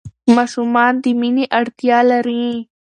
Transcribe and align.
ماشومان 0.35 0.93
د 1.03 1.05
مینې 1.19 1.45
اړتیا 1.59 1.99
لري. 2.11 2.45